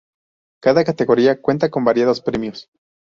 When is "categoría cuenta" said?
0.83-1.69